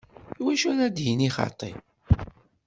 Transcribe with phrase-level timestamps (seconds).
[0.39, 1.71] Iwacu ara d-yini xaṭi?